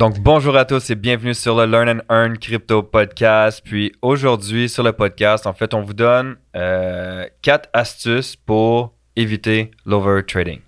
[0.00, 3.60] Donc, bonjour à tous et bienvenue sur le Learn and Earn Crypto Podcast.
[3.62, 9.72] Puis aujourd'hui, sur le podcast, en fait, on vous donne euh, quatre astuces pour éviter
[9.84, 10.60] l'overtrading.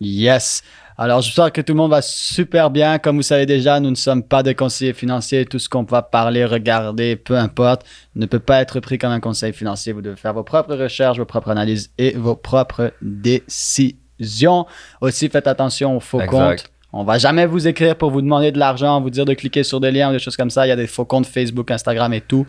[0.00, 0.64] Yes.
[1.00, 2.98] Alors, j'espère que tout le monde va super bien.
[2.98, 5.46] Comme vous savez déjà, nous ne sommes pas des conseillers financiers.
[5.46, 7.86] Tout ce qu'on va parler, regarder, peu importe,
[8.16, 9.92] ne peut pas être pris comme un conseil financier.
[9.92, 14.66] Vous devez faire vos propres recherches, vos propres analyses et vos propres décisions.
[15.00, 16.32] Aussi, faites attention aux faux Exact.
[16.32, 16.72] comptes.
[16.92, 19.78] On va jamais vous écrire pour vous demander de l'argent, vous dire de cliquer sur
[19.78, 20.66] des liens ou des choses comme ça.
[20.66, 22.44] Il y a des faux comptes Facebook, Instagram et tout.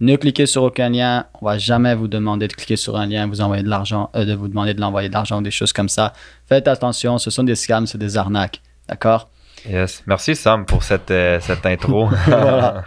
[0.00, 1.26] Ne cliquez sur aucun lien.
[1.40, 4.24] On va jamais vous demander de cliquer sur un lien, vous envoyer de l'argent, euh,
[4.24, 6.14] de vous demander de l'envoyer de l'argent ou des choses comme ça.
[6.48, 8.62] Faites attention, ce sont des scams, c'est des arnaques.
[8.88, 9.28] D'accord?
[9.68, 10.02] Yes.
[10.06, 12.08] Merci Sam pour cette, euh, cette intro.
[12.26, 12.82] Voilà.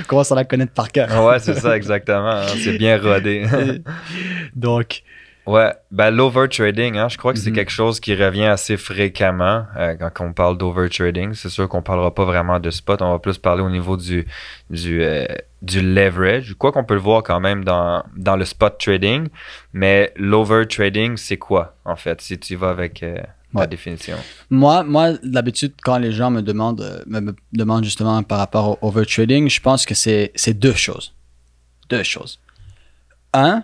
[0.00, 1.24] On commence à la connaître par cœur.
[1.24, 2.28] ouais, c'est ça, exactement.
[2.28, 2.46] hein.
[2.62, 3.46] C'est bien rodé.
[4.54, 5.02] Donc,
[5.54, 7.56] Ouais, ben l'overtrading, hein, je crois que c'est Mhm.
[7.56, 11.32] quelque chose qui revient assez fréquemment euh, quand on parle d'overtrading.
[11.32, 14.26] C'est sûr qu'on parlera pas vraiment de spot, on va plus parler au niveau du
[14.68, 15.24] du euh,
[15.62, 16.54] du leverage.
[16.58, 19.28] Quoi qu'on peut le voir quand même dans dans le spot trading,
[19.72, 23.16] mais l'overtrading, c'est quoi en fait si tu vas avec euh,
[23.54, 23.66] la Ouais.
[23.66, 24.18] définition?
[24.50, 28.66] moi, moi d'habitude, quand les gens me demandent, euh, me, me demandent justement par rapport
[28.82, 31.14] au overtrading, je pense que c'est c'est deux choses.
[31.88, 32.38] Deux choses.
[33.32, 33.62] Un,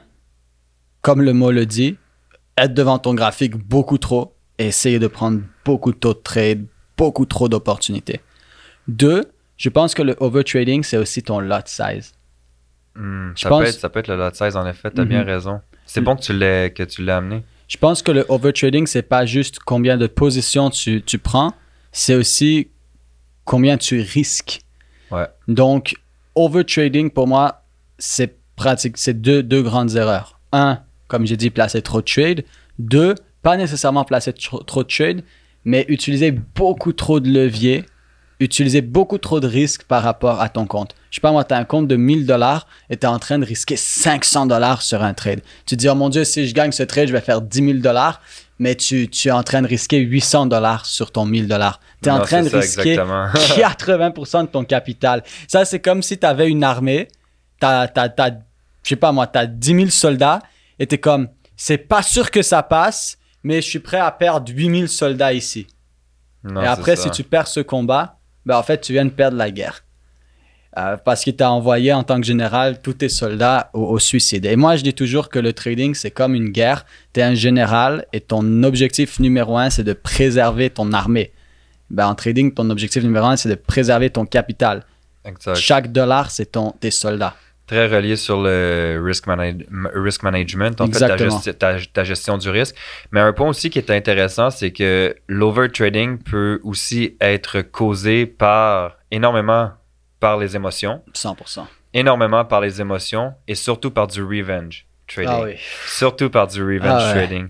[1.05, 1.97] comme le mot le dit,
[2.57, 6.65] être devant ton graphique beaucoup trop et essayer de prendre beaucoup de taux de trade,
[6.97, 8.21] beaucoup trop d'opportunités.
[8.89, 9.25] Deux,
[9.59, 12.13] je pense que le overtrading, c'est aussi ton lot size.
[12.97, 15.05] Je ça pense- peut être ça peut être le lot size en effet, tu as
[15.05, 15.09] Mhm.
[15.11, 15.61] bien raison.
[15.85, 17.43] C'est bon que tu l'aies que tu l'aies amené.
[17.69, 21.53] Je pense que le overtrading, c'est pas juste combien de positions tu, tu prends,
[21.93, 22.69] c'est aussi
[23.45, 24.61] combien tu risques.
[25.11, 25.27] Ouais.
[25.49, 25.97] Donc,
[26.35, 27.63] overtrading, pour moi,
[27.99, 28.97] c'est pratique.
[28.97, 30.39] C'est deux, deux grandes erreurs.
[30.53, 32.45] Un, comme j'ai dit, placer trop de trade.
[32.79, 35.23] Deux, pas nécessairement placer trop, trop de trade,
[35.65, 37.85] mais utiliser beaucoup trop de leviers,
[38.41, 40.95] utiliser beaucoup trop de risques par rapport à ton compte.
[41.11, 43.19] Je sais pas, moi, tu as un compte de 1000 dollars et tu es en
[43.19, 45.41] train de risquer 500 dollars sur un trade.
[45.67, 47.65] Tu te dis, oh mon Dieu, si je gagne ce trade, je vais faire 10
[47.65, 48.21] 000 dollars,
[48.59, 51.81] mais tu, tu es en train de risquer 800 dollars sur ton 1000 dollars.
[52.03, 53.27] Tu es en train de ça, risquer exactement.
[53.33, 55.23] 80% de ton capital.
[55.49, 57.09] Ça, c'est comme si tu avais une armée,
[57.61, 58.31] t'as, t'as,
[58.83, 60.41] je sais pas moi, tu as 10 000 soldats
[60.79, 64.11] et tu es comme, c'est pas sûr que ça passe, mais je suis prêt à
[64.11, 65.67] perdre 8 000 soldats ici.
[66.43, 69.37] Non, et après, si tu perds ce combat, ben, en fait, tu viens de perdre
[69.37, 69.85] la guerre.
[70.77, 74.45] Euh, parce qu'il t'a envoyé en tant que général tous tes soldats au, au suicide.
[74.45, 76.85] Et moi, je dis toujours que le trading, c'est comme une guerre.
[77.13, 81.33] Tu es un général et ton objectif numéro un, c'est de préserver ton armée.
[81.91, 84.85] Ben, en trading, ton objectif numéro un, c'est de préserver ton capital.
[85.25, 85.55] Exact.
[85.55, 87.35] Chaque dollar, c'est tes soldats.
[87.67, 91.39] Très relié sur le risk, manage- m- risk management, en fait, ta, Exactement.
[91.39, 92.77] gesti- ta- ta gestion du risque.
[93.11, 98.97] Mais un point aussi qui est intéressant, c'est que l'overtrading peut aussi être causé par
[99.11, 99.71] énormément
[100.21, 101.67] par les émotions, 100%.
[101.93, 105.31] énormément par les émotions et surtout par du revenge trading.
[105.31, 105.55] Ah oui.
[105.87, 107.27] Surtout par du revenge Ah ouais.
[107.27, 107.49] trading.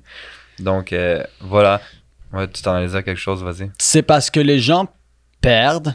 [0.59, 1.81] Donc, euh, voilà.
[2.33, 3.71] Ouais, tu t'en dire quelque chose, vas-y.
[3.79, 4.89] C'est parce que les gens
[5.41, 5.95] perdent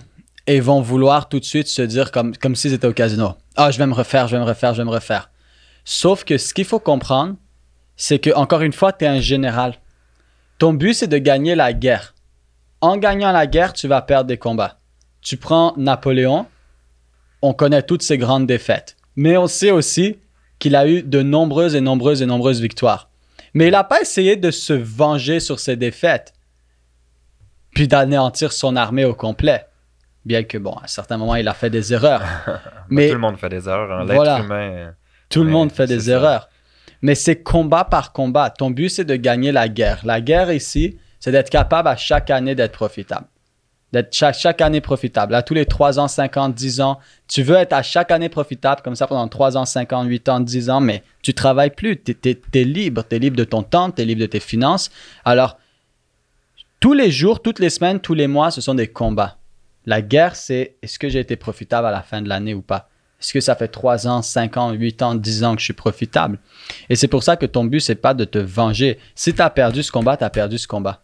[0.49, 3.35] et vont vouloir tout de suite se dire comme, comme s'ils étaient au casino.
[3.55, 5.29] Ah, je vais me refaire, je vais me refaire, je vais me refaire.
[5.85, 7.35] Sauf que ce qu'il faut comprendre,
[7.95, 9.75] c'est que, encore une fois, tu es un général.
[10.57, 12.15] Ton but, c'est de gagner la guerre.
[12.81, 14.79] En gagnant la guerre, tu vas perdre des combats.
[15.21, 16.47] Tu prends Napoléon,
[17.43, 18.97] on connaît toutes ses grandes défaites.
[19.15, 20.17] Mais on sait aussi
[20.57, 23.11] qu'il a eu de nombreuses et nombreuses et nombreuses victoires.
[23.53, 26.33] Mais il n'a pas essayé de se venger sur ses défaites
[27.75, 29.68] puis d'anéantir son armée au complet.
[30.29, 32.21] Bien que, bon, à certains moments, il a fait des erreurs.
[32.89, 33.91] Mais Tout le monde fait des erreurs.
[33.91, 34.03] hein.
[34.05, 34.39] L'être Voilà.
[34.41, 34.93] humain.
[35.27, 36.11] tout le monde fait des ça.
[36.11, 36.49] erreurs.
[37.01, 38.51] Mais c'est combat par combat.
[38.51, 40.01] Ton but, c'est de gagner la guerre.
[40.03, 43.25] La guerre ici, c'est d'être capable à chaque année d'être profitable.
[43.91, 45.33] D'être chaque, chaque année profitable.
[45.33, 48.29] À tous les 3 ans, 5 ans, 10 ans, tu veux être à chaque année
[48.29, 51.71] profitable comme ça pendant 3 ans, 5 ans, 8 ans, 10 ans, mais tu travailles
[51.71, 51.99] plus.
[51.99, 52.15] Tu
[52.53, 53.01] es, libre.
[53.09, 54.91] Tu es libre de ton temps, tu es libre de tes finances.
[55.25, 55.57] Alors,
[56.79, 59.37] tous les jours, toutes les semaines, tous les mois, ce sont des combats.
[59.89, 62.89] La guerre, c'est est-ce que j'ai été profitable à la fin de l'année ou pas?
[63.19, 65.73] Est-ce que ça fait 3 ans, 5 ans, 8 ans, 10 ans que je suis
[65.73, 66.37] profitable?
[66.89, 68.99] Et c'est pour ça que ton but, c'est pas de te venger.
[69.15, 71.01] Si tu as perdu ce combat, tu as perdu ce combat.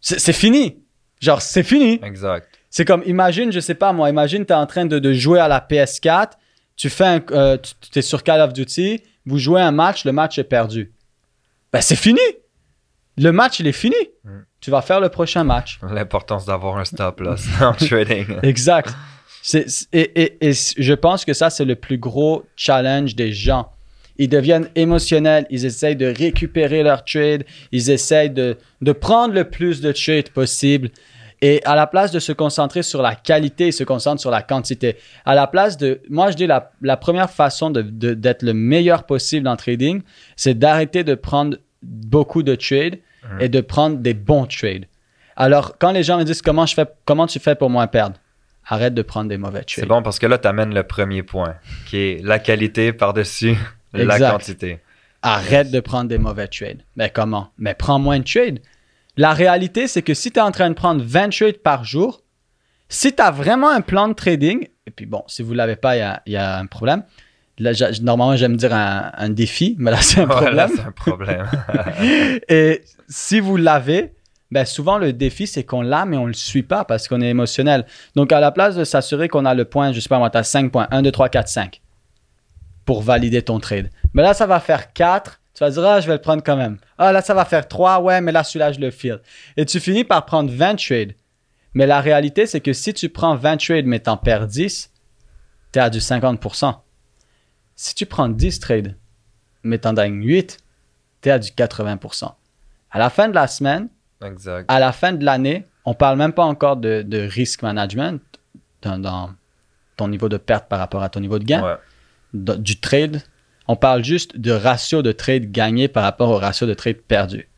[0.00, 0.82] C'est c'est fini.
[1.20, 2.00] Genre, c'est fini.
[2.02, 2.48] Exact.
[2.70, 5.38] C'est comme, imagine, je sais pas moi, imagine, tu es en train de, de jouer
[5.38, 6.30] à la PS4,
[6.74, 7.58] tu fais un, euh,
[7.92, 10.94] tu es sur Call of Duty, vous jouez un match, le match est perdu.
[11.70, 12.20] Ben, c'est fini.
[13.18, 13.96] Le match, il est fini.
[14.24, 14.38] Mm.
[14.66, 15.78] Tu vas faire le prochain match.
[15.88, 18.26] L'importance d'avoir un stop loss en trading.
[18.42, 18.92] Exact.
[19.54, 23.68] Et, et- et je pense que ça, c'est le plus gros challenge des gens.
[24.18, 29.44] ils deviennent émotionnels, ils essayent de récupérer leur trade, ils essayent de, de prendre le
[29.48, 30.90] plus de trades possible.
[31.42, 34.42] Et à la place de se concentrer sur la qualité, ils se concentrent sur la
[34.42, 34.96] quantité.
[35.24, 38.52] À la place de, moi je dis la, la première façon de- de- d'être le
[38.52, 40.02] meilleur possible en trading,
[40.34, 42.98] c'est d'arrêter de prendre beaucoup de trades
[43.40, 44.86] et de prendre des bons trades.
[45.36, 48.16] Alors quand les gens me disent comment je fais, comment tu fais pour moins perdre,
[48.66, 49.88] arrête de prendre des mauvais C'est trades.
[49.88, 51.54] bon parce que là, tu amènes le premier point,
[51.86, 53.56] qui est la qualité par-dessus
[53.92, 54.80] la quantité.
[55.22, 56.82] Arrête de prendre des mauvais trades.
[56.96, 57.50] Mais comment?
[57.58, 58.60] Mais prends moins de trades.
[59.16, 62.22] La réalité, c'est que si tu es en train de prendre 20 trades par jour,
[62.88, 65.76] si tu as vraiment un plan de trading, et puis bon, si vous ne l'avez
[65.76, 67.02] pas, il y a, il y a un problème.
[67.58, 67.72] Là,
[68.02, 70.70] normalement, j'aime dire un, un défi, mais là, c'est un problème.
[70.74, 71.46] c'est un problème.
[72.48, 74.12] Et si vous l'avez,
[74.50, 77.20] ben souvent le défi, c'est qu'on l'a, mais on ne le suit pas parce qu'on
[77.20, 77.86] est émotionnel.
[78.14, 80.38] Donc, à la place de s'assurer qu'on a le point, je sais pas moi, tu
[80.38, 81.80] as 5 points, 1, 2, 3, 4, 5
[82.84, 83.90] pour valider ton trade.
[84.14, 85.40] Mais là, ça va faire 4.
[85.54, 86.76] Tu vas dire, ah, je vais le prendre quand même.
[86.98, 88.00] Ah, là, ça va faire 3.
[88.00, 89.20] Ouais, mais là, celui-là, je le file.
[89.56, 91.14] Et tu finis par prendre 20 trades.
[91.74, 94.92] Mais la réalité, c'est que si tu prends 20 trades, mais t'en perds 10,
[95.72, 96.74] tu es à du 50%.
[97.76, 98.96] Si tu prends 10 trades,
[99.62, 100.58] mais t'en gagnes 8,
[101.22, 102.32] tu es à du 80%.
[102.90, 103.88] À la fin de la semaine,
[104.22, 104.64] exact.
[104.70, 108.20] à la fin de l'année, on parle même pas encore de, de risk management
[108.82, 109.30] dans, dans
[109.96, 111.76] ton niveau de perte par rapport à ton niveau de gain, Ouais.
[112.34, 113.22] de- du trade.
[113.68, 117.48] On parle juste de ratio de trade gagné par rapport au ratio de trade perdu.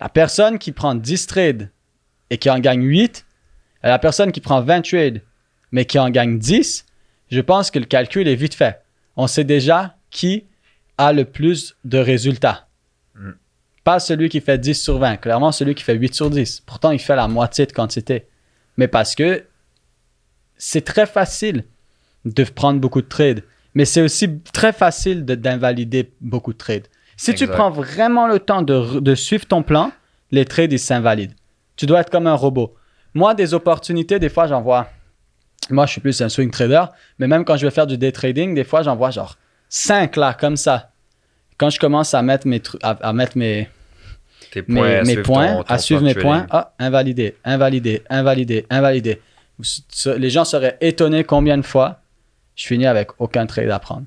[0.00, 1.70] La personne qui prend 10 trades
[2.30, 3.26] et qui en gagne 8,
[3.84, 5.22] et la personne qui prend 20 trades
[5.70, 6.86] mais qui en gagne 10,
[7.30, 8.81] je pense que le calcul est vite fait.
[9.16, 10.44] On sait déjà qui
[10.98, 12.66] a le plus de résultats.
[13.14, 13.30] Mm.
[13.84, 16.60] Pas celui qui fait 10 sur 20, clairement celui qui fait 8 sur 10.
[16.66, 18.26] Pourtant, il fait la moitié de quantité.
[18.76, 19.44] Mais parce que
[20.56, 21.64] c'est très facile
[22.24, 23.42] de prendre beaucoup de trades,
[23.74, 26.86] mais c'est aussi très facile de- d'invalider beaucoup de trades.
[27.16, 29.92] Si tu prends vraiment le temps de, de suivre ton plan,
[30.30, 31.34] les trades, ils s'invalident.
[31.76, 32.74] Tu dois être comme un robot.
[33.14, 34.88] Moi, des opportunités, des fois, j'en vois.
[35.70, 36.84] Moi, je suis plus un swing trader,
[37.18, 39.36] mais même quand je vais faire du day trading, des fois, j'en vois genre
[39.68, 40.90] 5 là, comme ça.
[41.58, 43.68] Quand je commence à mettre mes, à, à mettre mes,
[44.50, 47.36] Tes mes, points, à mes suivre points, ton- ton à suivre mes points, ah, invalidé,
[47.44, 49.20] invalidé, invalidé, invalidé.
[50.16, 52.00] Les gens seraient étonnés combien de fois
[52.56, 54.04] je finis avec aucun trade à prendre.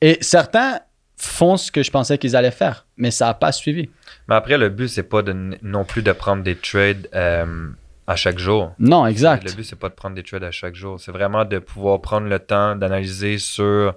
[0.00, 0.80] Et certains
[1.16, 3.90] font ce que je pensais qu'ils allaient faire, mais ça n'a pas suivi.
[4.28, 7.68] Mais après, le but, c'est pas de, non plus de prendre des trades euh,
[8.08, 8.72] à chaque jour.
[8.78, 9.54] Non, Le exact.
[9.54, 10.98] but, c'est pas de prendre des trades à chaque jour.
[10.98, 13.94] C'est vraiment de pouvoir prendre le temps d'analyser sur,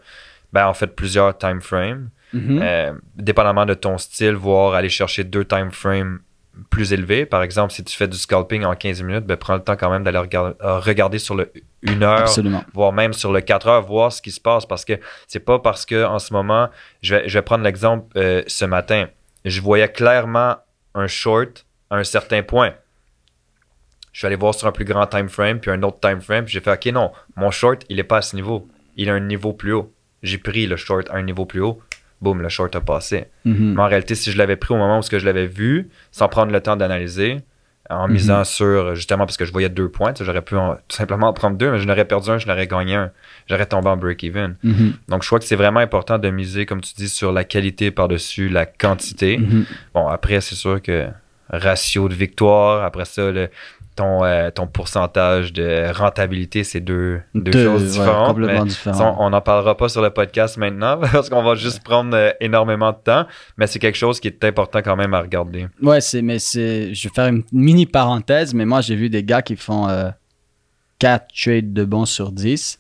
[0.52, 2.10] ben, en fait, plusieurs time frames.
[2.34, 2.60] Mhm.
[2.62, 6.20] Euh, dépendamment de ton style, voir aller chercher deux time frames
[6.70, 7.26] plus élevés.
[7.26, 9.90] Par exemple, si tu fais du scalping en 15 minutes, ben, prends le temps quand
[9.90, 11.50] même d'aller regarder, euh, regarder sur le
[11.88, 12.66] 1 heure, Absolument.
[12.74, 14.66] voire même sur le 4 heures, voir ce qui se passe.
[14.66, 16.68] Parce que c'est pas parce que en ce moment,
[17.02, 19.08] je vais, je vais prendre l'exemple euh, ce matin,
[19.46, 20.58] je voyais clairement
[20.96, 22.74] un short à un certain point.
[24.14, 26.46] Je suis allé voir sur un plus grand time frame, puis un autre time frame,
[26.46, 28.68] puis j'ai fait OK, non, mon short, il est pas à ce niveau.
[28.98, 29.92] Il a un niveau plus haut.
[30.22, 31.80] J'ai pris le short à un niveau plus haut.
[32.22, 33.26] Boum, le short a passé.
[33.46, 33.74] Mhm.
[33.76, 35.90] Mais en réalité, si je l'avais pris au moment où ce que je l'avais vu,
[36.12, 37.38] sans prendre le temps d'analyser,
[37.90, 38.14] en Mhm.
[38.14, 41.34] misant sur, justement, parce que je voyais deux points, j'aurais pu en- tout simplement en
[41.34, 43.12] prendre deux, mais je n'aurais perdu un, je n'aurais gagné un.
[43.48, 44.56] J'aurais tombé en break-even.
[44.64, 44.94] Mhm.
[45.10, 47.90] Donc, je crois que c'est vraiment important de miser, comme tu dis, sur la qualité
[47.92, 49.40] par-dessus la quantité.
[49.96, 51.08] Bon, après, c'est sûr que
[51.50, 53.50] ratio de victoire, après ça, le-
[53.96, 58.28] ton, euh, ton pourcentage de rentabilité, c'est deux, deux, Deux, choses ouais, différentes.
[58.28, 58.98] complètement mais différent.
[58.98, 62.32] ça, on n'en parlera pas sur le podcast maintenant parce qu'on va juste prendre euh,
[62.40, 63.26] énormément de temps,
[63.58, 65.68] mais c'est quelque chose qui est important quand même à regarder.
[65.82, 69.24] Ouais, c'est, mais c'est, je vais faire une mini parenthèse, mais moi, j'ai vu des
[69.24, 69.88] gars qui font
[71.00, 72.80] 4 trades de bons sur 10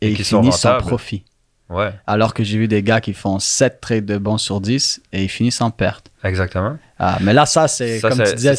[0.00, 0.88] et, Et ils qui sont finissent en rentables.
[0.88, 1.24] profit.
[1.68, 5.00] Ouais, Alors que j'ai vu des gars qui font 7 trades de bons sur 10
[5.12, 6.10] et ils finissent en perte.
[6.22, 6.78] exactement.
[6.98, 8.54] Ah, mais là, ça, c'est, comme tu disais,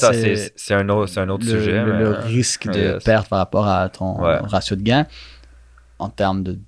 [0.55, 1.71] c'est un autre, un autre le, sujet.
[1.83, 3.03] le- mais, le euh, risque de yes.
[3.03, 4.37] perte par rapport à ton Ouais.
[4.43, 5.07] ratio de gain
[5.99, 6.59] en termes de,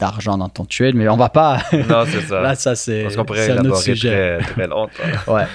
[0.00, 0.96] d'argent dans ton trade.
[0.96, 1.62] Mais on va pas.
[1.72, 2.40] Non, c'est ça.
[2.42, 4.38] là, ça, c'est, Parce qu'on pourrait c'est un autre élaborer sujet.
[4.40, 4.92] très, très longtemps.
[5.32, 5.46] Ouais.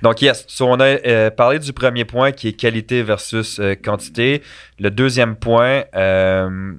[0.00, 3.74] Donc, yes, so, on a euh, parlé du premier point qui est qualité versus euh,
[3.74, 4.42] quantité.
[4.78, 6.72] Le deuxième point, euh,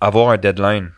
[0.00, 0.90] avoir un deadline.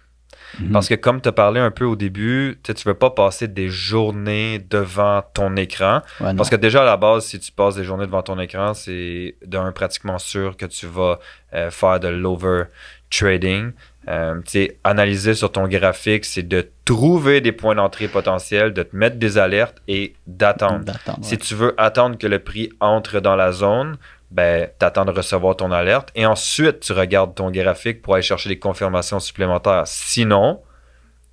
[0.60, 0.72] Mhm.
[0.72, 3.48] Parce que comme tu as parlé un peu au début, tu ne veux pas passer
[3.48, 6.02] des journées devant ton écran.
[6.20, 6.34] Ouais.
[6.34, 9.36] Parce que déjà, à la base, si tu passes des journées devant ton écran, c'est
[9.44, 11.18] d'un pratiquement sûr que tu vas
[11.54, 12.64] euh, faire de l'over
[13.10, 13.72] trading.
[14.08, 14.40] Euh,
[14.82, 19.38] analyser sur ton graphique, c'est de trouver des points d'entrée potentiels, de te mettre des
[19.38, 20.92] alertes et d'attendre.
[21.20, 23.96] Si tu veux attendre que le prix entre dans la zone,
[24.32, 28.48] ben, t'attends de recevoir ton alerte et ensuite tu regardes ton graphique pour aller chercher
[28.48, 29.86] des confirmations supplémentaires.
[29.86, 30.62] Sinon,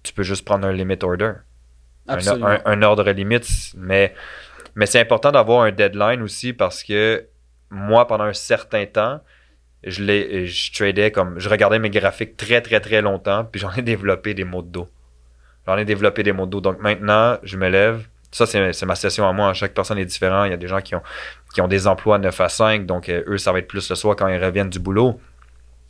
[0.03, 1.33] tu peux juste prendre un limit order.
[2.07, 2.47] Un, Absolument.
[2.47, 3.47] un- un ordre limite.
[3.77, 4.13] Mais,
[4.75, 7.25] mais c'est important d'avoir un deadline aussi parce que
[7.69, 9.21] moi, pendant un certain temps,
[9.83, 11.39] je, l'ai- je tradais comme.
[11.39, 14.69] Je regardais mes graphiques très, très, très longtemps, puis j'en ai développé des maux de
[14.69, 14.89] dos.
[15.67, 16.61] J'en ai développé des maux de dos.
[16.61, 18.07] Donc maintenant, je me lève.
[18.31, 19.53] Ça, c'est ma session à moi.
[19.53, 20.47] Chaque personne est différente.
[20.47, 21.01] Il y a des gens qui ont,
[21.53, 23.95] qui ont des emplois 9 à 5, donc euh, eux, ça va être plus le
[23.95, 25.19] soir quand ils reviennent du boulot.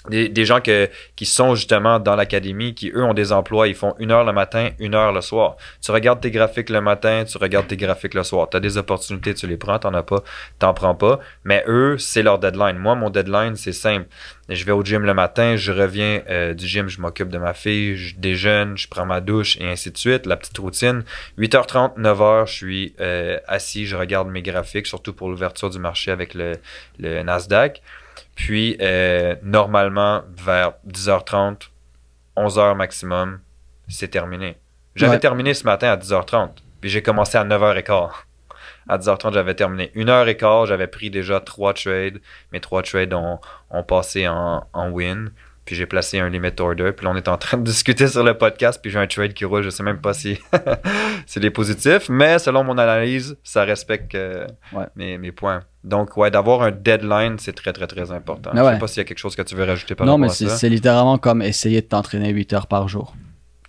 [0.08, 3.96] Des, gens que, qui sont justement dans l'académie, qui eux ont des emplois, ils font
[4.00, 5.58] une heure le matin, une heure le soir.
[5.82, 8.50] Tu regardes tes graphiques le matin, tu regardes tes graphiques le soir.
[8.50, 10.24] Tu as des opportunités, tu les prends, t'en as pas,
[10.58, 11.20] t'en prends pas.
[11.44, 12.78] Mais eux, c'est leur deadline.
[12.78, 14.08] Moi, mon deadline, c'est simple.
[14.48, 17.54] Je vais au gym le matin, je reviens euh, du gym, je m'occupe de ma
[17.54, 20.26] fille, je déjeune, je prends ma douche et ainsi de suite.
[20.26, 21.04] La petite routine.
[21.38, 26.10] 8h30, 9h, je suis euh, assis, je regarde mes graphiques, surtout pour l'ouverture du marché
[26.10, 26.56] avec le
[27.00, 27.82] Nasdaq.
[28.40, 31.70] Puis, euh, normalement, vers 10h30,
[32.38, 33.42] 11h maximum,
[33.90, 34.56] c'est terminé.
[34.96, 35.20] J'avais Ouais.
[35.20, 36.52] terminé ce matin à 10h30.
[36.80, 38.12] Puis j'ai commencé à 9h15.
[38.88, 39.92] À 10h30, j'avais terminé.
[39.94, 42.22] Une heure et quart, j'avais pris déjà trois trades.
[42.54, 43.40] Mes trois trades ont,
[43.72, 45.32] ont passé en, en win.
[45.70, 46.94] Puis j'ai placé un limit order.
[46.98, 48.80] Puis là, on est en train de discuter sur le podcast.
[48.82, 49.62] Puis j'ai un trade qui roule.
[49.62, 50.40] Je sais même pas si
[51.28, 52.10] c'est des positifs.
[52.10, 54.86] Mais selon mon analyse, ça respecte euh, Ouais.
[54.96, 55.62] mes, mes points.
[55.84, 58.50] Donc, ouais, d'avoir un deadline, c'est très, très, très important.
[58.56, 58.74] Mais Je ouais.
[58.74, 60.32] sais pas s'il y a quelque chose que tu veux rajouter par non, rapport mais
[60.32, 60.58] à c'est ça.
[60.58, 63.14] c'est littéralement comme essayer de t'entraîner 8 heures par jour.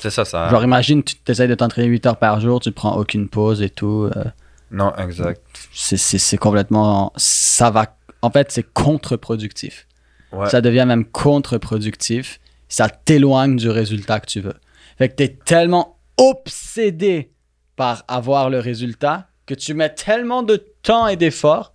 [0.01, 0.49] C'est ça, ça.
[0.49, 3.69] Genre, imagine, tu essayes de t'entraîner 8 heures par jour, tu prends aucune pause et
[3.69, 4.09] tout.
[4.17, 4.25] euh,
[4.71, 5.43] Non, exact.
[5.71, 7.13] c'est complètement.
[7.17, 7.95] Ça va.
[8.23, 9.87] En fait, c'est contre-productif.
[10.33, 10.49] Ouais.
[10.49, 12.41] Ça devient même contre-productif.
[12.69, 14.55] Ça t'éloigne du résultat que tu veux.
[14.99, 17.31] Fait que tu es tellement obsédé
[17.77, 21.73] par avoir le résultat que tu mets tellement de temps et d'efforts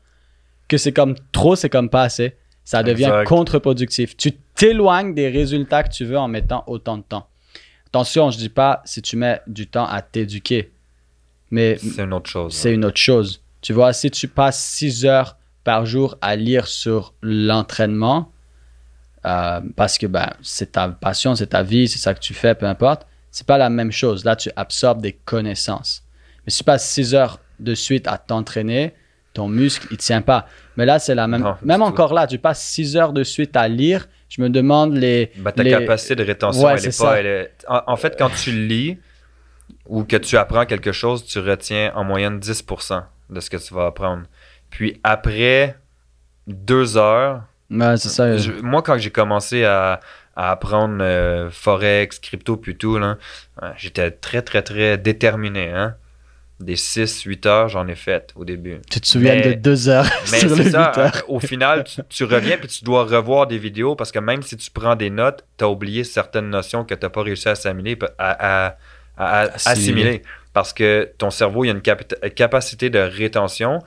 [0.68, 2.36] que c'est comme trop, c'est comme pas assez.
[2.64, 4.16] Ça devient contre-productif.
[4.18, 7.28] Tu t'éloignes des résultats que tu veux en mettant autant de temps.
[7.88, 10.72] Attention, je dis pas si tu mets du temps à t'éduquer,
[11.52, 12.54] mais C'est une autre chose.
[12.54, 13.42] c'est une autre chose.
[13.62, 18.32] Tu vois, si tu passes 6 heures par jour à lire sur l'entraînement,
[19.25, 22.53] euh, parce que ben, c'est ta passion, c'est ta vie, c'est ça que tu fais,
[22.55, 24.24] peu importe, c'est pas la même chose.
[24.24, 26.03] Là, tu absorbes des connaissances.
[26.46, 28.94] Mais si tu passes 6 heures de suite à t'entraîner,
[29.34, 30.46] ton muscle, il tient pas.
[30.77, 31.41] Mais là, c'est la même.
[31.41, 31.86] Non, même tout.
[31.88, 35.32] encore là, tu passes 6 heures de suite à lire, je me demande les.
[35.38, 37.20] Ben, ta les- capacité de rétention, Ouais, elle est pas.
[37.20, 38.98] elle est- En, en fait, quand tu lis
[39.88, 43.74] ou que tu apprends quelque chose, tu retiens en moyenne 10% de ce que tu
[43.74, 44.24] vas apprendre.
[44.70, 45.77] Puis après
[46.48, 48.38] deux heures, Ouais, c'est ça.
[48.38, 50.00] je- moi, quand j'ai commencé à,
[50.36, 53.17] à apprendre euh, Forex, crypto, puis tout, là,
[53.77, 55.72] j'étais très, très, très déterminé.
[55.72, 55.95] Hein?
[56.62, 58.77] Des 6-8 heures, j'en ai fait au début.
[58.89, 61.24] Tu te souviens mais- de 2 heures Mais sur les c'est 8 ça, heures.
[61.27, 64.55] au final, tu, tu reviens puis tu dois revoir des vidéos parce que même si
[64.55, 67.51] tu prends des notes, tu as oublié certaines notions que tu n'as pas réussi à
[67.51, 68.77] assimiler, à, à-
[69.17, 70.22] à- à- Assimiler.
[70.53, 73.79] Parce que ton cerveau, il y a une capacité de rétention.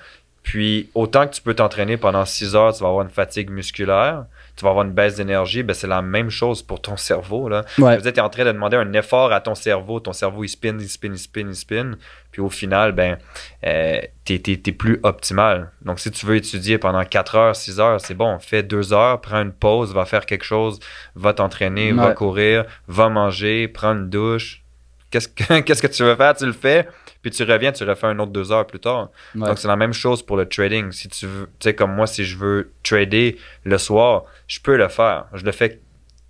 [0.48, 4.24] Puis autant que tu peux t'entraîner pendant 6 heures, tu vas avoir une fatigue musculaire,
[4.56, 7.50] tu vas avoir une baisse d'énergie, ben c'est la même chose pour ton cerveau.
[7.50, 7.66] Là.
[7.78, 8.00] Ouais.
[8.00, 10.00] Tu es en train de demander un effort à ton cerveau.
[10.00, 11.90] Ton cerveau, il spin, il spin, il spin, il spin.
[12.32, 13.18] Puis au final, ben,
[13.66, 15.70] euh, t'es, t'es- t'es plus optimal.
[15.82, 18.38] Donc, si tu veux étudier pendant 4 heures, 6 heures, c'est bon.
[18.38, 20.80] Fais 2 heures, prends une pause, va faire quelque chose,
[21.14, 24.62] va t'entraîner, va courir, va manger, prends une douche.
[25.10, 26.34] Qu'est-ce que, qu'est-ce que tu veux faire?
[26.34, 26.88] Tu le fais,
[27.22, 29.10] puis tu reviens, tu refais un autre 2 heures plus tard.
[29.34, 29.46] Ouais.
[29.48, 30.92] Donc, c'est la même chose pour le trading.
[30.92, 34.76] Si tu veux, tu sais, comme moi, si je veux trader le soir, je peux
[34.76, 35.26] le faire.
[35.34, 35.80] Je le fais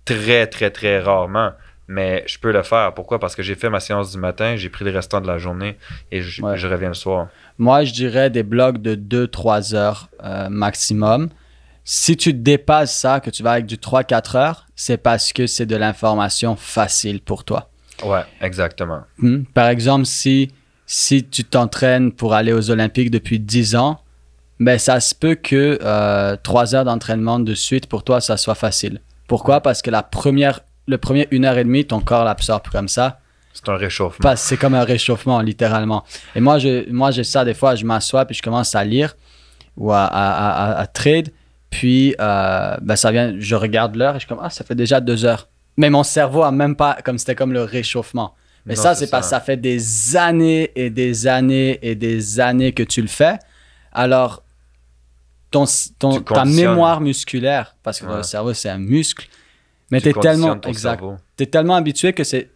[0.05, 1.51] très, très, très rarement.
[1.91, 2.93] Mais je peux le faire.
[2.93, 3.17] Pourquoi?
[3.19, 5.75] Parce que j'ai fait ma séance du matin, j'ai pris le restant de la journée
[6.11, 6.55] et je, Ouais.
[6.55, 7.29] je reviens le soir.
[7.57, 11.29] Moi, je dirais des blocs de 2-3 heures euh, maximum.
[11.83, 15.65] Si tu dépasses ça, que tu vas avec du 3-4 heures, c'est parce que c'est
[15.65, 17.71] de l'information facile pour toi.
[18.03, 19.01] Ouais, exactement.
[19.17, 19.41] Hmm?
[19.55, 20.51] Par exemple, si,
[20.91, 23.99] si tu t'entraînes pour aller aux Olympiques depuis 10 ans,
[24.59, 28.55] ben ça se peut que euh, 3 heures d'entraînement de suite pour toi, ça soit
[28.55, 28.99] facile.
[29.27, 29.61] Pourquoi?
[29.61, 33.19] Parce que la première, le premier une heure et demie, ton corps l'absorbe comme ça.
[33.53, 34.33] C'est un réchauffement.
[34.35, 36.03] C'est comme un réchauffement, littéralement.
[36.35, 39.15] Et moi, je, moi, j'ai ça des fois, je m'assois puis je commence à lire
[39.77, 41.29] ou à, à, à- à trade.
[41.69, 44.73] Puis, euh, ben, ça vient, je regarde l'heure et je suis comme, ah, ça fait
[44.73, 45.49] déjà deux heures.
[45.77, 48.33] Mais mon cerveau a même pas, comme c'était comme le réchauffement.
[48.65, 49.39] Mais Non, ça, c'est parce que ça.
[49.39, 53.39] fait des années et des années et des années que tu le fais.
[53.91, 54.43] Alors,
[55.51, 55.65] ton,
[56.21, 58.17] ta mémoire musculaire, parce que Ouais.
[58.17, 59.27] le cerveau, c'est un muscle,
[59.91, 60.59] mais Tu es tellement.
[60.61, 61.03] Exact
[61.39, 62.51] es tellement habitué que c'est.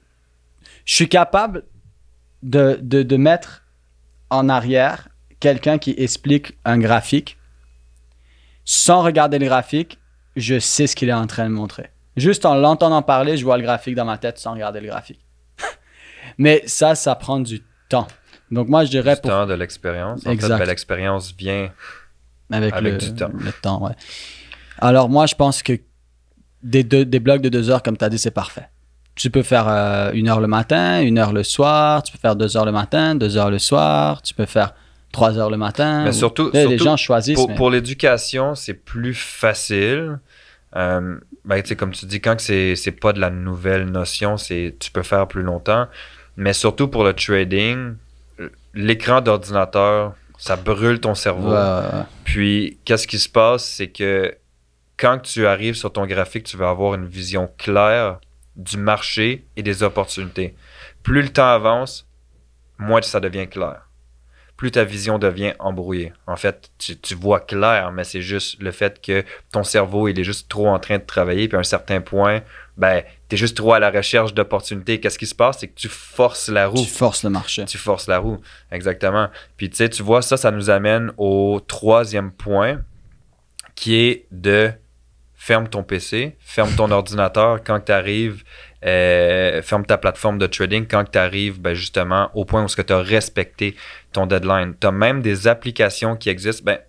[0.85, 1.63] Je suis capable
[2.43, 3.63] de, de, de mettre
[4.29, 5.07] en arrière
[5.39, 7.37] quelqu'un qui explique un graphique.
[8.65, 9.99] Sans regarder le graphique,
[10.35, 11.89] je sais ce qu'il est en train de montrer.
[12.15, 15.19] Juste en l'entendant parler, je vois le graphique dans ma tête sans regarder le graphique.
[16.37, 18.07] Mais ça, ça prend du temps.
[18.51, 20.25] Donc moi, je dirais Du pour temps, de l'expérience.
[20.25, 20.53] En Exact.
[20.53, 21.69] fait, ben, l'expérience vient
[22.51, 23.31] avec, Avec le, du temps.
[23.39, 23.93] le temps, ouais.
[24.79, 25.73] Alors moi, je pense que
[26.61, 28.67] des, deux- des blocs de deux heures, comme tu as dit, c'est parfait.
[29.15, 32.35] Tu peux faire euh, une heure le matin, une heure le soir, tu peux faire
[32.35, 34.73] deux heures le matin, deux heures le soir, tu peux faire
[35.11, 36.03] trois heures le matin.
[36.03, 37.35] Mais ou- surtout- Là, les gens choisissent.
[37.35, 40.19] Pour, mais- pour l'éducation, c'est plus facile.
[40.75, 44.89] Euh, ben, comme tu dis, quand c'est c'est pas de la nouvelle notion, c'est tu
[44.89, 45.87] peux faire plus longtemps.
[46.35, 47.95] Mais surtout pour le trading,
[48.73, 51.53] l'écran d'ordinateur, ça brûle ton cerveau.
[51.53, 52.03] Ouais.
[52.23, 54.35] Puis, qu'est-ce qui se passe, c'est que
[54.97, 58.19] quand tu arrives sur ton graphique, tu vas avoir une vision claire
[58.55, 60.55] du marché et des opportunités.
[61.01, 62.07] Plus le temps avance,
[62.77, 63.89] moins ça devient clair.
[64.57, 66.13] Plus ta vision devient embrouillée.
[66.27, 70.19] En fait, tu, tu vois clair, mais c'est juste le fait que ton cerveau, il
[70.19, 72.41] est juste trop en train de travailler, puis à un certain point,
[72.75, 74.99] ben, tu es juste trop à la recherche d'opportunités.
[74.99, 75.59] Qu'est-ce qui se passe?
[75.59, 77.65] C'est que tu forces la roue Tu forces le marché.
[77.65, 78.39] tu forces la roue.
[78.71, 79.29] Exactement.
[79.57, 82.81] Puis tu sais, tu vois, ça, ça nous amène au troisième point,
[83.75, 84.71] qui est de
[85.35, 88.43] ferme ton PC, ferme ton ordinateur quand tu arrives,
[88.81, 92.99] ferme ta plateforme de trading quand tu arrives ben, justement au point où tu as
[92.99, 93.75] respecté
[94.13, 94.73] ton deadline.
[94.79, 96.63] Tu as même des applications qui existent.
[96.65, 96.79] Ben,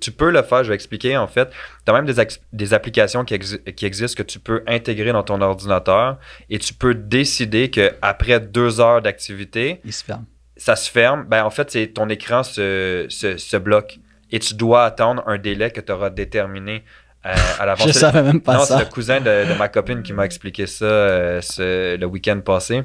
[0.00, 1.50] tu peux le faire, je vais expliquer en fait.
[1.86, 2.14] Tu as même des,
[2.52, 3.38] des applications qui,
[3.74, 6.18] qui existent que tu peux intégrer dans ton ordinateur
[6.50, 9.80] et tu peux décider qu'après deux heures d'activité,
[10.56, 13.98] ça se ferme, ben en fait, c'est ton écran se, se, se bloque
[14.30, 16.84] et tu dois attendre un délai que tu auras déterminé
[17.26, 17.86] euh, à l'avance.
[17.88, 18.78] Je savais même pas non, c'est ça.
[18.80, 22.82] le cousin de, de ma copine qui m'a expliqué ça euh, ce- le week-end passé.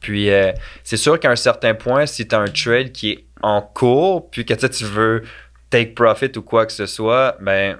[0.00, 3.24] Puis, euh, c'est sûr qu'à un certain point, si tu as un trade qui est
[3.42, 5.22] en cours, puis que tu veux
[5.72, 7.78] take profit ou quoi que ce soit, ben,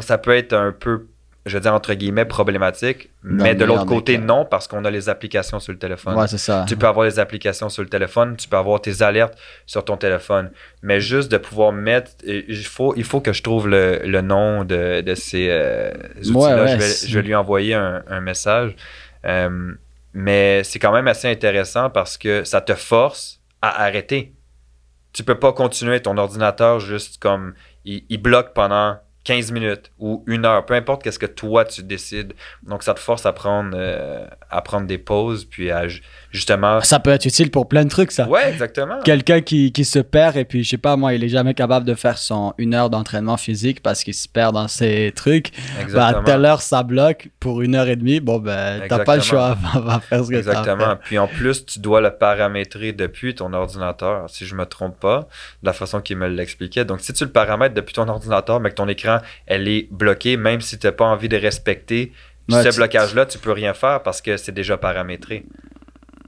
[0.00, 1.06] ça peut être un peu,
[1.44, 3.10] je veux dire, entre guillemets, problématique.
[3.22, 6.14] Mais de l'autre côté, non, parce qu'on a les applications sur le téléphone.
[6.16, 6.64] Ouais, c'est ça.
[6.68, 9.96] Tu peux avoir les applications sur le téléphone, tu peux avoir tes alertes sur ton
[9.96, 10.50] téléphone.
[10.82, 12.10] Mais juste de pouvoir mettre.
[12.24, 16.62] Il faut, il faut que je trouve le, le nom de, de ces euh, outils-là.
[16.62, 18.74] ouais, je, vais, c'est- je vais lui envoyer un, un message.
[19.24, 19.72] Euh,
[20.14, 24.32] mais c'est quand même assez intéressant parce que ça te force à arrêter.
[25.16, 27.54] Tu peux pas continuer ton ordinateur juste comme.
[27.86, 32.34] Il, bloque pendant 15 minutes ou une heure, peu importe qu'est-ce que toi tu décides.
[32.64, 35.86] Donc ça te force à prendre, euh, à prendre des pauses puis à
[36.36, 36.80] justement.
[36.82, 38.28] Ça peut être utile pour plein de trucs, ça.
[38.28, 39.00] Ouais, exactement.
[39.04, 41.84] Quelqu'un qui, qui se perd et puis, je sais pas, moi, il est jamais capable
[41.86, 45.50] de faire son une heure d'entraînement physique parce qu'il se perd dans ses trucs.
[45.50, 46.24] Bah, à Exactement.
[46.24, 48.20] telle heure, ça bloque pour une heure et demie.
[48.20, 49.56] Bon, ben, t'as pas le choix.
[49.56, 49.84] Exactement.
[49.86, 50.96] Va, faire ce que Exactement.
[51.04, 55.28] Puis en plus, tu dois le paramétrer depuis ton ordinateur, si je me trompe pas,
[55.62, 56.84] de la façon qu'il me l'expliquait.
[56.84, 60.36] Donc, si tu le paramètres depuis ton ordinateur, mais que ton écran, elle est bloquée,
[60.36, 62.12] même si tu n'as pas envie de respecter
[62.48, 65.44] Ouais, ce blocage-là, tu peux rien faire parce que c'est déjà paramétré.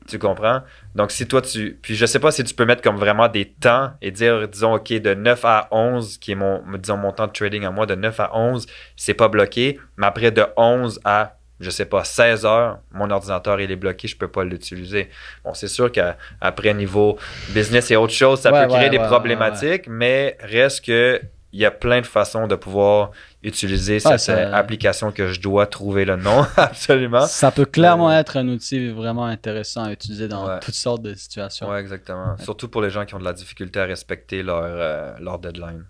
[0.09, 0.63] Tu comprends?
[0.95, 1.79] Donc, si toi, tu.
[1.83, 4.75] Puis, je sais pas si tu peux mettre comme vraiment des temps et dire, disons,
[4.75, 7.87] OK, de 9 à 11, qui est mon, disons, mon temps de trading à moi,
[7.87, 8.67] de 9 à 11,
[8.97, 9.79] c'est pas bloqué.
[9.99, 14.09] Mais après, de 11 à, je sais pas, 16 heures, mon ordinateur, il est bloqué,
[14.09, 15.11] je peux pas l'utiliser.
[15.45, 17.19] Bon, c'est sûr qu'après, niveau
[17.51, 21.21] business et autre chose, ça Ouais, peut créer ouais, des ouais, problématiques, mais reste que
[21.53, 23.11] il y a plein de façons de pouvoir
[23.43, 27.27] utiliser Ouais, cette ça- euh, application que je dois trouver le nom, absolument.
[27.27, 30.61] Ça peut clairement Euh, être un outil vraiment intéressant à utiliser dans Ouais.
[30.61, 31.69] toutes sortes de situations.
[31.71, 32.37] Ouais, exactement.
[32.39, 35.85] Surtout pour les gens qui ont de la difficulté à respecter leur, euh, leur deadline.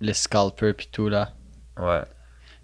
[0.00, 1.30] Les scalpers puis tout, là.
[1.80, 2.02] Ouais,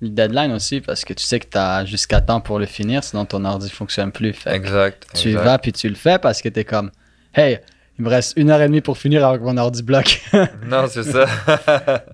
[0.00, 3.24] Le deadline aussi, parce que tu sais que t'as jusqu'à temps pour le finir, sinon
[3.26, 4.32] ton ordi fonctionne plus.
[4.32, 5.06] Fait exact.
[5.14, 5.44] tu exact.
[5.44, 6.90] vas puis tu le fais parce que t'es comme,
[7.34, 7.60] hey,
[7.98, 10.20] il me reste une heure et demie pour finir que mon ordi bloque.
[10.66, 11.26] Non, c'est ça.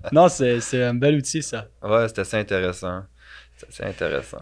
[0.11, 1.67] non, c'est un bel outil, ça.
[1.83, 3.03] ouais, c'était assez intéressant.
[3.57, 4.41] C'est assez intéressant.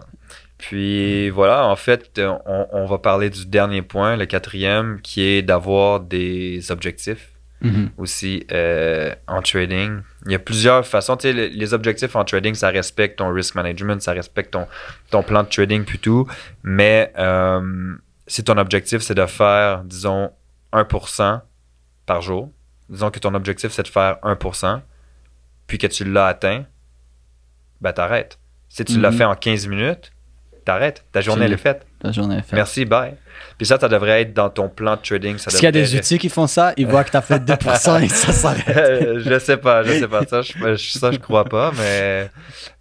[0.57, 5.41] Puis voilà, en fait, on, on va parler du dernier point, le quatrième, qui est
[5.41, 7.29] d'avoir des objectifs.
[7.97, 9.99] aussi euh, en trading.
[10.25, 11.15] Il y a plusieurs façons.
[11.15, 14.67] Tu sais, les, les objectifs en trading, ça respecte ton risk management, ça respecte ton,
[15.11, 16.27] ton plan de trading tout.
[16.63, 17.95] Mais euh,
[18.27, 20.31] si ton objectif, c'est de faire, disons,
[20.73, 21.41] 1%
[22.05, 22.49] par jour,
[22.89, 24.81] disons que ton objectif, c'est de faire 1%,
[25.67, 26.65] puis que tu l'as atteint,
[27.81, 28.37] ben t'arrêtes.
[28.69, 29.17] Si tu l'as Mhm.
[29.17, 30.11] fait en 15 minutes,
[30.65, 31.05] t'arrêtes.
[31.11, 31.85] Ta journée, elle est faite.
[32.01, 32.53] La journée est faite.
[32.53, 33.15] Merci, bye.
[33.57, 35.37] Puis ça, ça devrait être dans ton plan de trading.
[35.37, 36.73] Ça Est-ce qu'il y a des outils qui font ça?
[36.77, 39.19] Ils voient que t'as fait 2% et ça s'arrête.
[39.19, 40.25] Je sais pas, je sais pas.
[40.25, 42.29] Ça, je, ça, je crois pas, mais,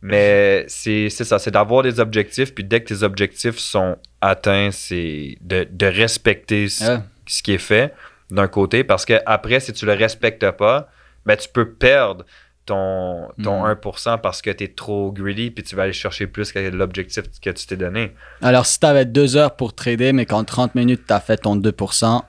[0.01, 5.37] mais c'est ça, c'est d'avoir des objectifs, puis dès que tes objectifs sont atteints, c'est
[5.41, 6.99] de, de respecter Ouais.
[7.27, 7.95] Ce qui est fait
[8.31, 10.89] d'un côté, parce que après, si tu le respectes pas,
[11.27, 12.25] ben, tu peux perdre
[12.65, 13.71] ton, ton Mhm.
[13.73, 17.25] 1% parce que tu es trop greedy puis tu vas aller chercher plus que l'objectif
[17.43, 18.13] que tu t'es donné.
[18.41, 21.37] Alors, si tu avais deux heures pour trader, mais qu'en 30 minutes, tu as fait
[21.39, 22.25] ton 2%,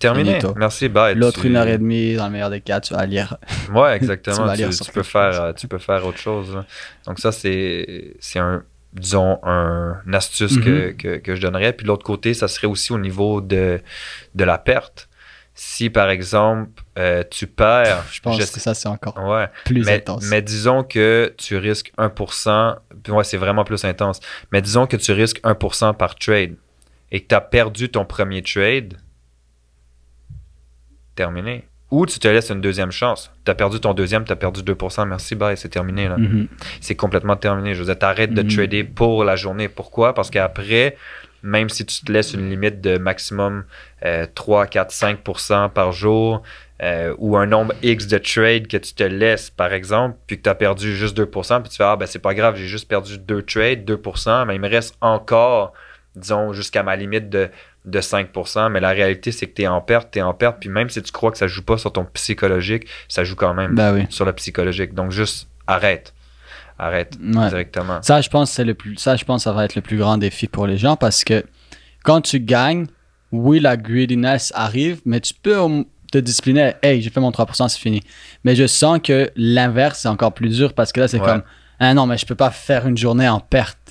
[0.00, 0.38] Terminé.
[0.56, 1.14] Merci, bye.
[1.16, 3.36] l'autre Tu- une heure et demie, dans le meilleur des cas, tu vas lire.
[3.74, 4.48] Ouais, exactement.
[4.52, 6.56] tu, lire tu sur peux faire, euh, tu peux faire autre chose.
[7.04, 8.62] Donc ça, c'est c'est un,
[8.92, 10.64] disons, un, une astuce Mhm.
[10.64, 11.72] que, que, que je donnerais.
[11.72, 13.80] Puis l'autre côté, ça serait aussi au niveau de,
[14.34, 15.08] de la perte.
[15.54, 18.04] Si, par exemple, euh, tu perds...
[18.12, 20.24] Je pense je que sais- ça, c'est encore Ouais, plus mais, intense.
[20.30, 24.20] mais disons que tu risques 1%, puis ouais, c'est vraiment plus intense,
[24.52, 26.54] mais disons que tu risques 1% par trade
[27.10, 28.98] et que tu as perdu ton premier trade,
[31.14, 31.66] terminé.
[31.90, 33.30] Ou tu te laisses une deuxième chance.
[33.44, 36.06] Tu as perdu ton deuxième, tu as perdu 2%, merci, bye, c'est terminé.
[36.08, 36.18] Là.
[36.18, 36.46] Mhm.
[36.82, 37.74] C'est complètement terminé.
[37.74, 38.48] Je veux dire, t'arrêtes de Mhm.
[38.48, 39.68] trader pour la journée.
[39.68, 40.12] Pourquoi?
[40.14, 40.96] Parce qu'après,
[41.42, 43.64] même si tu te laisses une limite de maximum
[44.04, 46.42] euh, 3, 4, 5% par jour,
[46.82, 50.42] euh, ou un nombre X de trades que tu te laisses, par exemple, puis que
[50.42, 52.86] tu as perdu juste 2%, puis tu fais, ah ben c'est pas grave, j'ai juste
[52.88, 55.72] perdu deux trades, 2%, mais il me reste encore,
[56.14, 57.48] disons, jusqu'à ma limite de,
[57.90, 60.56] de 5%, mais la réalité, c'est que tu es en perte, tu es en perte,
[60.60, 63.54] puis même si tu crois que ça joue pas sur ton psychologique, ça joue quand
[63.54, 64.06] même Ben oui.
[64.10, 64.94] sur le psychologique.
[64.94, 66.14] Donc juste arrête.
[66.78, 67.48] Arrête Ouais.
[67.48, 68.00] directement.
[68.02, 70.16] Ça, je pense, c'est le plus, ça, je pense, ça va être le plus grand
[70.18, 71.44] défi pour les gens parce que
[72.04, 72.86] quand tu gagnes,
[73.32, 75.56] oui, la greediness arrive, mais tu peux
[76.12, 76.74] te discipliner.
[76.82, 78.00] Hey, j'ai fait mon 3%, c'est fini.
[78.44, 81.26] Mais je sens que l'inverse, c'est encore plus dur parce que là, c'est Ouais.
[81.26, 81.42] comme,
[81.80, 83.87] ah non, mais je peux pas faire une journée en perte.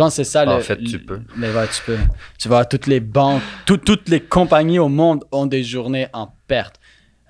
[0.00, 0.46] Pense que c'est ça.
[0.48, 1.20] En le- fait, tu le- peux.
[1.36, 1.98] Mais ouais, tu peux.
[2.38, 6.32] Tu vois, toutes les banques, tout- toutes les compagnies au monde ont des journées en
[6.48, 6.76] perte.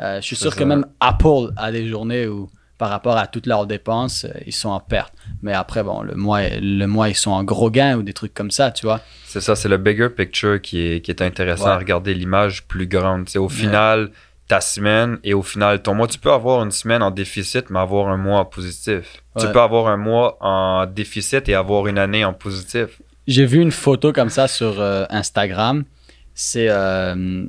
[0.01, 3.47] Euh, je suis sûr que même Apple a des journées où, par rapport à toutes
[3.47, 5.13] leurs dépenses, euh, ils sont en perte.
[5.43, 8.33] Mais après, bon, le mois, le mois, ils sont en gros gain ou des trucs
[8.33, 9.01] comme ça, tu vois.
[9.27, 11.71] C'est ça, c'est le bigger picture qui est, qui est intéressant Ouais.
[11.73, 13.29] à regarder l'image plus grande.
[13.29, 14.11] C'est au final,
[14.51, 17.79] ta semaine et au final, ton mois, tu peux avoir une semaine en déficit, mais
[17.79, 19.23] avoir un mois en positif.
[19.39, 23.01] Tu peux avoir un mois en déficit et avoir une année en positif.
[23.29, 25.85] J'ai vu une photo comme ça sur euh, Instagram.
[26.35, 27.45] C'est euh,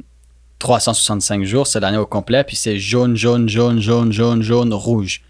[0.60, 5.24] 365 jours, c'est l'année au complet, puis c'est jaune, jaune, jaune, jaune, jaune, jaune, rouge.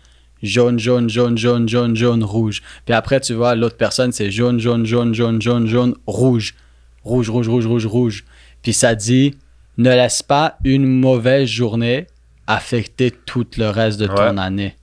[0.44, 2.62] Jaune, jaune, jaune, jaune, jaune, jaune, rouge.
[2.84, 6.54] Puis après, tu vois, l'autre personne, c'est jaune, jaune, jaune, jaune, jaune, jaune, rouge.
[7.06, 8.26] Rouge, rouge, rouge, rouge, rouge.
[8.62, 9.36] Puis ça dit,
[9.82, 12.08] ne laisse pas une mauvaise journée
[12.48, 14.76] affecter tout le reste de ton année.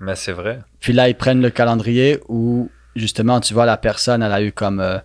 [0.00, 0.60] Mais c'est vrai.
[0.80, 4.52] Puis là, ils prennent le calendrier où, justement, tu vois, la personne, elle a eu
[4.52, 4.98] comme euh,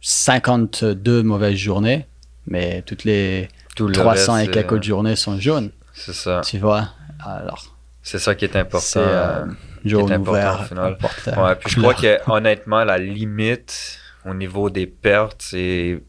[0.00, 2.06] 52 mauvaises journées,
[2.46, 6.12] mais toutes les Tout le 300 reste, et quelques euh, autres journées sont jaunes, C'est
[6.14, 6.40] ça.
[6.44, 6.88] tu vois?
[7.24, 8.84] Alors, C'est ça qui est important.
[8.84, 9.46] c'est euh,
[9.84, 10.60] jaune important ouvert.
[10.60, 10.98] au final.
[10.98, 16.02] porte, euh, Ouais, puis je crois que honnêtement, la limite au niveau des pertes, c'est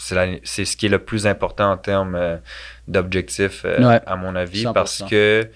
[0.00, 2.36] c'est la- c'est ce qui est le plus important en termes euh,
[2.88, 4.72] d'objectifs, euh, Ouais, à mon avis, 100%.
[4.72, 5.48] parce que,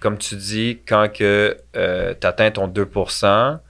[0.00, 3.67] comme tu dis, quand que tu atteins ton 2%, tu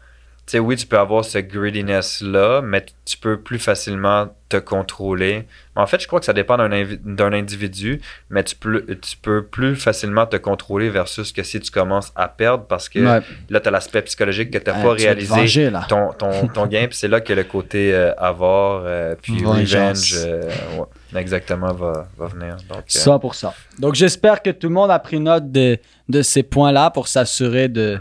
[0.53, 5.47] sais, oui, tu peux avoir ce greediness-là, mais tu peux plus facilement te contrôler.
[5.77, 9.77] En fait, je crois que ça dépend d'un individu, mais tu peux, tu peux plus
[9.77, 13.21] facilement te contrôler versus que si tu commences à perdre parce que Ouais.
[13.51, 16.49] là, tu as l'aspect psychologique que tu n'as Ouais, pas tu réalisé venger, ton, ton,
[16.49, 19.75] ton gain, puis c'est là que le côté euh, avoir, euh, puis Vengeance.
[19.75, 20.43] revenge, euh,
[20.79, 22.57] ouais, exactement, va, va venir.
[22.69, 23.53] Donc, euh, 100%.
[23.79, 27.69] Donc, j'espère que tout le monde a pris note de, de ces points-là pour s'assurer
[27.69, 27.99] de.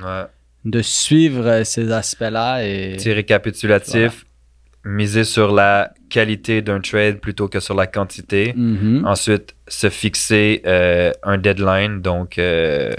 [0.67, 2.63] De suivre euh, ces aspects-là.
[2.65, 2.95] Et...
[2.97, 4.25] Petit récapitulatif,
[4.83, 8.53] miser sur la qualité d'un trade plutôt que sur la quantité.
[8.55, 9.05] Mhm.
[9.05, 12.93] Ensuite, se fixer euh, un deadline, donc euh,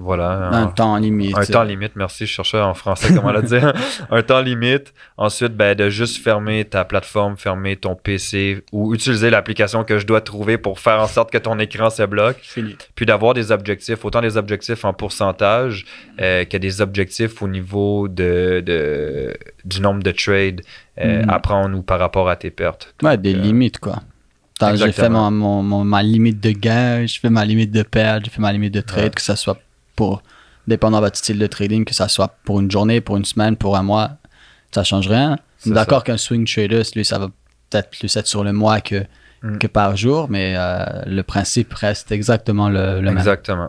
[0.00, 0.48] voilà.
[0.52, 1.36] Un temps limite.
[1.36, 3.72] Un temps limite, merci, je cherchais en français comment le dire.
[4.10, 4.94] un temps limite.
[5.16, 10.06] Ensuite, ben, de juste fermer ta plateforme, fermer ton PC ou utiliser l'application que je
[10.06, 12.38] dois trouver pour faire en sorte que ton écran se bloque.
[12.42, 12.76] Fini.
[12.94, 15.84] Puis d'avoir des objectifs, autant des objectifs en pourcentage
[16.20, 20.60] euh, que des objectifs au niveau de, de- du nombre de trades
[21.00, 21.30] euh, Mhm.
[21.30, 22.94] à prendre ou par rapport à tes pertes.
[23.02, 24.00] Ouais, des euh, limites, quoi.
[24.74, 28.24] J'ai fait mon, mon- mon- ma limite de gain, j'ai fait ma limite de perte,
[28.24, 29.10] j'ai fait ma limite de trade, Ouais.
[29.10, 29.56] que ça soit
[29.98, 30.22] pour,
[30.66, 33.56] dépendant de votre style de trading, que ça soit pour une journée, pour une semaine,
[33.56, 34.12] pour un mois,
[34.74, 35.36] ça change rien.
[35.66, 37.28] D'accord qu'un swing trader, lui, ça va
[37.70, 39.04] peut-être plus être sur le mois que,
[39.42, 39.58] Mm.
[39.58, 43.18] que par jour, mais euh, le principe reste exactement le, le même.
[43.18, 43.68] Exactement.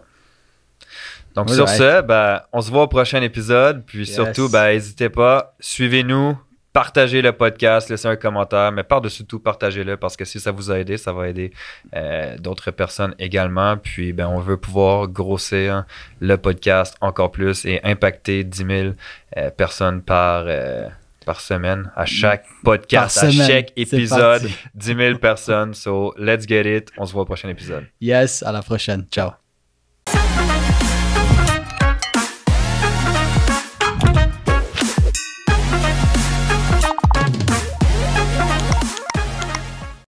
[1.35, 1.77] Donc sur ouais.
[1.77, 3.83] ce, ben, on se voit au prochain épisode.
[3.85, 4.13] Puis Yes.
[4.15, 6.35] surtout, ben, n'hésitez pas, suivez-nous,
[6.79, 10.71] partagez le podcast, laissez un commentaire, mais par-dessus tout, partagez-le parce que si ça vous
[10.71, 11.51] a aidé, ça va aider
[11.93, 13.75] euh, d'autres personnes également.
[13.75, 15.83] Puis ben, on veut pouvoir grossir
[16.21, 18.89] le podcast encore plus et impacter 10 000
[19.35, 20.87] euh, personnes par, euh,
[21.25, 23.41] par semaine, à chaque podcast, Par semaine.
[23.41, 24.55] à chaque épisode, parti.
[24.75, 25.73] 10 000 personnes.
[25.73, 26.91] So, let's get it.
[26.97, 27.87] On se voit au prochain épisode.
[27.99, 29.05] Yes, à la prochaine.
[29.11, 29.31] Ciao.